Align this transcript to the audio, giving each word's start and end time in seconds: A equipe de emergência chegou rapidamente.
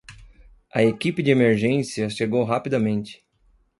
A 0.73 0.83
equipe 0.83 1.21
de 1.21 1.29
emergência 1.29 2.09
chegou 2.09 2.43
rapidamente. 2.43 3.23